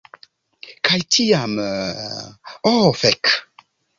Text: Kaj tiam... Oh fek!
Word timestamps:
Kaj 0.89 0.97
tiam... 1.15 1.53
Oh 2.73 2.89
fek! 3.05 3.35